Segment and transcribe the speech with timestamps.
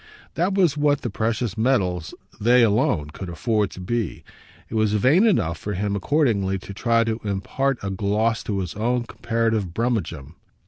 [0.33, 4.23] That was what the precious metals they alone could afford to be;
[4.67, 8.73] it was vain enough for him accordingly to try to impart a gloss to his
[8.73, 10.33] own comparative brummagem.